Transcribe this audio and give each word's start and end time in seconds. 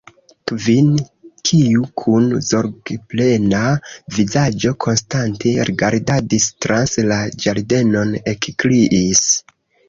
Kvin, 0.51 0.87
kiu 1.49 1.83
kun 2.03 2.23
zorgplena 2.47 3.59
vizaĝo 4.15 4.71
konstante 4.87 5.53
rigardadis 5.71 6.49
trans 6.67 6.97
la 7.13 7.21
ĝardenon, 7.45 8.17
ekkriis. 8.35 9.23